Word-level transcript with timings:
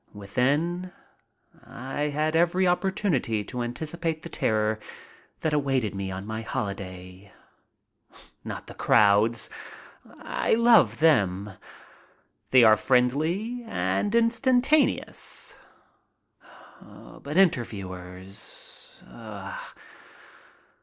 Within 0.15 0.91
I 1.63 2.05
had 2.09 2.35
every 2.35 2.65
opportunity 2.65 3.43
to 3.43 3.61
anticipate 3.61 4.23
the 4.23 4.29
terror 4.29 4.79
that 5.41 5.53
awaited 5.53 5.93
me 5.93 6.09
on 6.09 6.25
my 6.25 6.41
hoHday. 6.43 7.31
Not 8.43 8.65
the 8.65 8.73
crowds. 8.73 9.51
I 10.23 10.55
love 10.55 10.97
them. 11.01 11.51
They 12.49 12.63
are 12.63 12.77
friendly 12.77 13.61
and 13.67 14.15
instantaneous. 14.15 15.59
But 16.81 17.37
interviewers! 17.37 19.03